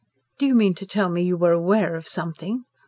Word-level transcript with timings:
"Do 0.39 0.47
you 0.47 0.55
mean 0.55 0.73
to 0.77 0.87
tell 0.87 1.09
me 1.09 1.21
you 1.21 1.37
were 1.37 1.51
aware 1.51 1.93
of 1.95 2.07
something?" 2.07 2.63